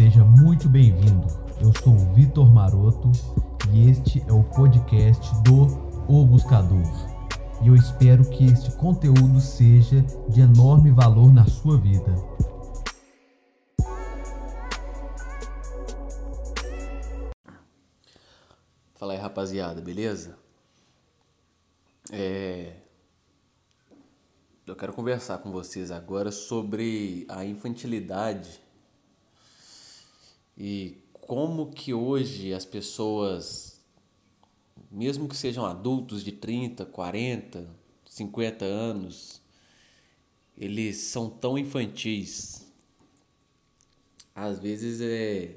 Seja 0.00 0.24
muito 0.24 0.66
bem-vindo. 0.66 1.26
Eu 1.60 1.74
sou 1.82 1.92
o 1.92 2.14
Vitor 2.14 2.50
Maroto 2.50 3.12
e 3.70 3.90
este 3.90 4.24
é 4.26 4.32
o 4.32 4.42
podcast 4.42 5.20
do 5.42 5.66
O 6.08 6.24
Buscador. 6.24 6.86
E 7.62 7.68
eu 7.68 7.74
espero 7.74 8.24
que 8.30 8.46
este 8.46 8.74
conteúdo 8.78 9.38
seja 9.42 10.00
de 10.26 10.40
enorme 10.40 10.90
valor 10.90 11.30
na 11.30 11.44
sua 11.44 11.76
vida. 11.76 12.14
Fala 18.94 19.12
aí, 19.12 19.18
rapaziada, 19.18 19.82
beleza? 19.82 20.38
É... 22.10 22.72
Eu 24.66 24.74
quero 24.74 24.94
conversar 24.94 25.36
com 25.40 25.52
vocês 25.52 25.90
agora 25.90 26.32
sobre 26.32 27.26
a 27.28 27.44
infantilidade 27.44 28.69
e 30.62 30.98
como 31.22 31.72
que 31.72 31.94
hoje 31.94 32.52
as 32.52 32.66
pessoas, 32.66 33.80
mesmo 34.90 35.26
que 35.26 35.34
sejam 35.34 35.64
adultos 35.64 36.22
de 36.22 36.32
30, 36.32 36.84
40, 36.84 37.66
50 38.04 38.66
anos, 38.66 39.40
eles 40.54 40.98
são 40.98 41.30
tão 41.30 41.56
infantis. 41.56 42.66
Às 44.34 44.58
vezes 44.58 45.00
é 45.00 45.56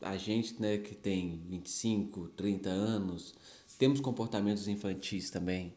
a 0.00 0.16
gente, 0.16 0.58
né, 0.58 0.78
que 0.78 0.94
tem 0.94 1.42
25, 1.46 2.28
30 2.28 2.70
anos, 2.70 3.34
temos 3.78 4.00
comportamentos 4.00 4.66
infantis 4.68 5.28
também. 5.28 5.74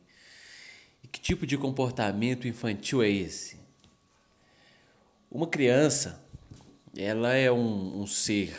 E 1.03 1.07
que 1.09 1.19
tipo 1.19 1.45
de 1.45 1.57
comportamento 1.57 2.47
infantil 2.47 3.03
é 3.03 3.09
esse? 3.09 3.57
Uma 5.29 5.47
criança, 5.47 6.25
ela 6.97 7.33
é 7.33 7.51
um, 7.51 8.01
um 8.01 8.07
ser 8.07 8.57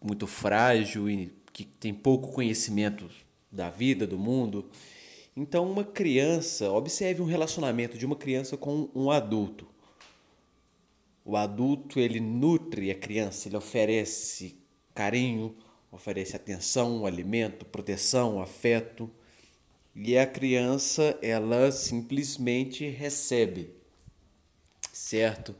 muito 0.00 0.26
frágil 0.26 1.10
e 1.10 1.32
que 1.52 1.64
tem 1.64 1.92
pouco 1.92 2.32
conhecimento 2.32 3.10
da 3.50 3.68
vida, 3.68 4.06
do 4.06 4.16
mundo. 4.16 4.70
Então, 5.36 5.70
uma 5.70 5.82
criança, 5.84 6.70
observe 6.70 7.20
um 7.20 7.24
relacionamento 7.26 7.98
de 7.98 8.06
uma 8.06 8.14
criança 8.14 8.56
com 8.56 8.88
um 8.94 9.10
adulto. 9.10 9.66
O 11.24 11.36
adulto, 11.36 11.98
ele 11.98 12.20
nutre 12.20 12.90
a 12.90 12.94
criança, 12.94 13.48
ele 13.48 13.56
oferece 13.56 14.56
carinho, 14.94 15.56
oferece 15.90 16.36
atenção, 16.36 17.04
alimento, 17.04 17.64
proteção, 17.66 18.40
afeto. 18.40 19.10
E 19.94 20.16
a 20.16 20.26
criança, 20.26 21.18
ela 21.20 21.72
simplesmente 21.72 22.88
recebe, 22.88 23.70
certo? 24.92 25.56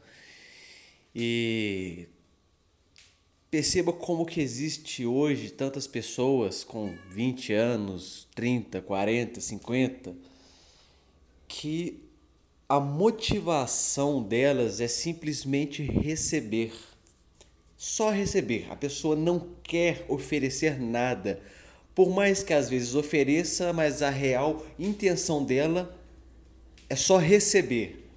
E 1.13 2.07
perceba 3.51 3.91
como 3.91 4.25
que 4.25 4.39
existe 4.39 5.05
hoje 5.05 5.49
tantas 5.49 5.85
pessoas 5.85 6.63
com 6.63 6.95
20 7.09 7.51
anos, 7.51 8.25
30, 8.33 8.81
40, 8.81 9.41
50, 9.41 10.15
que 11.49 11.99
a 12.69 12.79
motivação 12.79 14.23
delas 14.23 14.79
é 14.79 14.87
simplesmente 14.87 15.83
receber. 15.83 16.71
Só 17.75 18.09
receber. 18.09 18.67
A 18.71 18.75
pessoa 18.77 19.17
não 19.17 19.49
quer 19.61 20.05
oferecer 20.07 20.79
nada. 20.79 21.41
Por 21.93 22.09
mais 22.09 22.41
que 22.41 22.53
às 22.53 22.69
vezes 22.69 22.95
ofereça, 22.95 23.73
mas 23.73 24.01
a 24.01 24.09
real 24.09 24.65
intenção 24.79 25.43
dela 25.43 25.93
é 26.89 26.95
só 26.95 27.17
receber. 27.17 28.07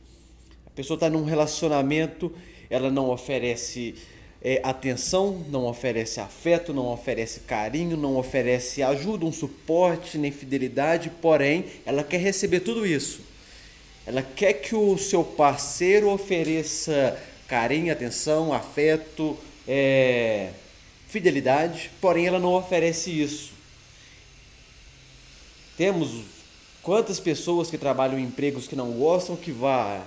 A 0.65 0.71
pessoa 0.71 0.95
está 0.95 1.11
num 1.11 1.25
relacionamento, 1.25 2.33
ela 2.71 2.89
não 2.89 3.11
oferece 3.11 3.97
é, 4.45 4.61
atenção, 4.63 5.43
não 5.49 5.65
oferece 5.65 6.21
afeto, 6.21 6.75
não 6.75 6.93
oferece 6.93 7.41
carinho, 7.41 7.97
não 7.97 8.19
oferece 8.19 8.83
ajuda, 8.83 9.25
um 9.25 9.33
suporte, 9.33 10.19
nem 10.19 10.31
fidelidade, 10.31 11.11
porém, 11.23 11.65
ela 11.87 12.05
quer 12.05 12.19
receber 12.19 12.61
tudo 12.61 12.87
isso. 12.87 13.23
Ela 14.07 14.21
quer 14.21 14.53
que 14.53 14.77
o 14.77 14.99
seu 14.99 15.25
parceiro 15.25 16.11
ofereça 16.11 17.19
carinho, 17.49 17.91
atenção, 17.91 18.53
afeto, 18.53 19.35
é, 19.67 20.51
fidelidade, 21.09 21.91
porém 21.99 22.27
ela 22.27 22.39
não 22.39 22.53
oferece 22.53 23.11
isso. 23.11 23.51
Temos 25.75 26.23
quantas 26.83 27.19
pessoas 27.19 27.71
que 27.71 27.79
trabalham 27.79 28.19
em 28.19 28.25
empregos 28.25 28.69
que 28.69 28.77
não 28.77 28.93
gostam 28.93 29.37
que 29.37 29.51
vá 29.51 30.05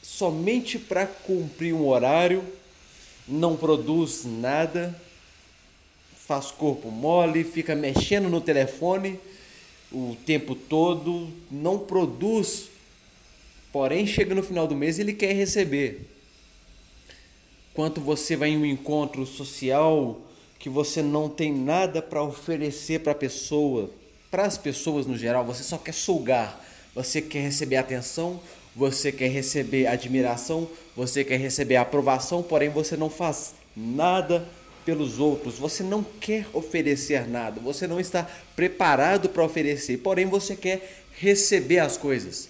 somente 0.00 0.78
para 0.78 1.06
cumprir 1.06 1.74
um 1.74 1.88
horário 1.88 2.44
não 3.26 3.56
produz 3.56 4.24
nada, 4.24 4.98
faz 6.26 6.50
corpo 6.50 6.90
mole, 6.90 7.44
fica 7.44 7.74
mexendo 7.74 8.28
no 8.28 8.40
telefone 8.40 9.18
o 9.92 10.16
tempo 10.26 10.54
todo, 10.54 11.28
não 11.50 11.78
produz, 11.78 12.68
porém 13.72 14.06
chega 14.06 14.34
no 14.34 14.42
final 14.42 14.66
do 14.66 14.74
mês 14.74 14.98
e 14.98 15.02
ele 15.02 15.12
quer 15.12 15.32
receber. 15.32 16.08
Quanto 17.72 18.00
você 18.00 18.36
vai 18.36 18.50
em 18.50 18.56
um 18.56 18.66
encontro 18.66 19.24
social 19.24 20.20
que 20.58 20.68
você 20.68 21.02
não 21.02 21.28
tem 21.28 21.52
nada 21.52 22.00
para 22.00 22.22
oferecer 22.22 23.00
para 23.00 23.12
a 23.12 23.16
pessoa, 23.16 23.90
para 24.30 24.44
as 24.44 24.58
pessoas 24.58 25.06
no 25.06 25.16
geral, 25.16 25.44
você 25.44 25.62
só 25.62 25.78
quer 25.78 25.92
sugar, 25.92 26.64
você 26.94 27.20
quer 27.20 27.42
receber 27.42 27.76
atenção, 27.76 28.40
você 28.74 29.12
quer 29.12 29.28
receber 29.28 29.86
admiração, 29.86 30.68
você 30.96 31.24
quer 31.24 31.38
receber 31.38 31.76
aprovação, 31.76 32.42
porém 32.42 32.68
você 32.68 32.96
não 32.96 33.08
faz 33.08 33.54
nada 33.76 34.46
pelos 34.84 35.18
outros, 35.18 35.58
você 35.58 35.82
não 35.82 36.02
quer 36.02 36.46
oferecer 36.52 37.26
nada, 37.26 37.60
você 37.60 37.86
não 37.86 38.00
está 38.00 38.28
preparado 38.54 39.28
para 39.28 39.44
oferecer, 39.44 39.98
porém 39.98 40.26
você 40.26 40.56
quer 40.56 41.04
receber 41.12 41.78
as 41.78 41.96
coisas. 41.96 42.48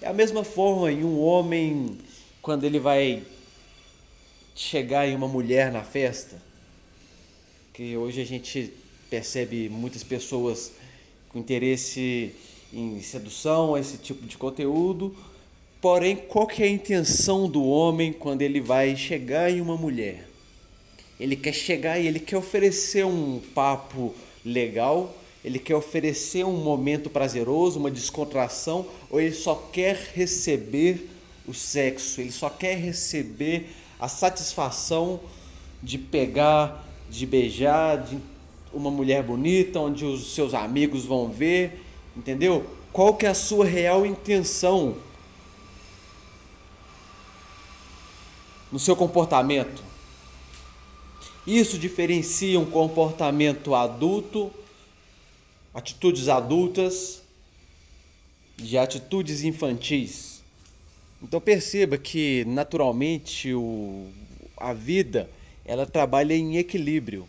É 0.00 0.08
a 0.08 0.12
mesma 0.12 0.44
forma 0.44 0.90
em 0.90 1.04
um 1.04 1.20
homem 1.20 1.98
quando 2.40 2.64
ele 2.64 2.78
vai 2.78 3.22
chegar 4.54 5.06
em 5.06 5.14
uma 5.14 5.28
mulher 5.28 5.70
na 5.70 5.82
festa, 5.82 6.40
que 7.74 7.96
hoje 7.96 8.20
a 8.20 8.26
gente 8.26 8.72
percebe 9.10 9.68
muitas 9.68 10.02
pessoas 10.02 10.72
com 11.28 11.38
interesse 11.38 12.34
em 12.72 13.00
sedução, 13.00 13.76
esse 13.76 13.98
tipo 13.98 14.26
de 14.26 14.36
conteúdo. 14.38 15.14
Porém, 15.80 16.16
qual 16.16 16.46
que 16.46 16.62
é 16.62 16.66
a 16.66 16.70
intenção 16.70 17.48
do 17.48 17.64
homem 17.64 18.12
quando 18.12 18.42
ele 18.42 18.60
vai 18.60 18.94
chegar 18.96 19.50
em 19.50 19.60
uma 19.60 19.76
mulher? 19.76 20.28
Ele 21.18 21.36
quer 21.36 21.52
chegar 21.52 21.98
e 21.98 22.06
ele 22.06 22.20
quer 22.20 22.36
oferecer 22.36 23.04
um 23.04 23.40
papo 23.54 24.14
legal, 24.44 25.14
ele 25.44 25.58
quer 25.58 25.74
oferecer 25.74 26.44
um 26.44 26.56
momento 26.56 27.08
prazeroso, 27.10 27.78
uma 27.78 27.90
descontração, 27.90 28.86
ou 29.10 29.20
ele 29.20 29.34
só 29.34 29.54
quer 29.72 29.96
receber 30.14 31.08
o 31.46 31.54
sexo, 31.54 32.20
ele 32.20 32.32
só 32.32 32.48
quer 32.48 32.76
receber 32.76 33.68
a 33.98 34.08
satisfação 34.08 35.20
de 35.82 35.98
pegar, 35.98 36.86
de 37.10 37.26
beijar, 37.26 38.02
de 38.04 38.18
uma 38.72 38.90
mulher 38.90 39.22
bonita, 39.22 39.80
onde 39.80 40.04
os 40.04 40.34
seus 40.34 40.54
amigos 40.54 41.04
vão 41.04 41.28
ver 41.28 41.89
Entendeu? 42.16 42.68
Qual 42.92 43.14
que 43.14 43.26
é 43.26 43.28
a 43.28 43.34
sua 43.34 43.64
real 43.64 44.04
intenção 44.04 44.96
no 48.70 48.78
seu 48.78 48.96
comportamento? 48.96 49.82
Isso 51.46 51.78
diferencia 51.78 52.60
um 52.60 52.70
comportamento 52.70 53.74
adulto, 53.74 54.52
atitudes 55.72 56.28
adultas, 56.28 57.22
de 58.56 58.76
atitudes 58.76 59.42
infantis. 59.42 60.42
Então 61.22 61.40
perceba 61.40 61.96
que 61.96 62.44
naturalmente 62.46 63.54
o, 63.54 64.08
a 64.56 64.72
vida 64.72 65.30
ela 65.64 65.86
trabalha 65.86 66.34
em 66.34 66.56
equilíbrio. 66.56 67.28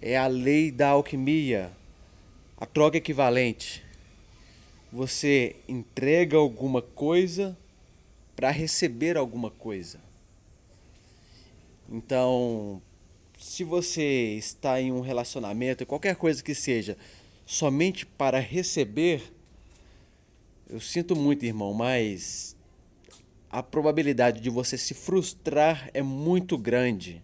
É 0.00 0.16
a 0.16 0.26
lei 0.26 0.70
da 0.70 0.90
alquimia, 0.90 1.72
a 2.60 2.66
troca 2.66 2.96
equivalente. 2.96 3.84
Você 4.92 5.56
entrega 5.68 6.36
alguma 6.36 6.82
coisa 6.82 7.56
para 8.34 8.50
receber 8.50 9.16
alguma 9.16 9.50
coisa. 9.50 10.00
Então, 11.88 12.82
se 13.38 13.62
você 13.62 14.34
está 14.36 14.80
em 14.80 14.90
um 14.90 15.00
relacionamento, 15.00 15.86
qualquer 15.86 16.16
coisa 16.16 16.42
que 16.42 16.54
seja, 16.54 16.96
somente 17.46 18.04
para 18.04 18.40
receber, 18.40 19.22
eu 20.68 20.80
sinto 20.80 21.14
muito, 21.14 21.44
irmão, 21.44 21.72
mas 21.72 22.56
a 23.50 23.62
probabilidade 23.62 24.40
de 24.40 24.50
você 24.50 24.76
se 24.76 24.94
frustrar 24.94 25.90
é 25.94 26.02
muito 26.02 26.58
grande. 26.58 27.22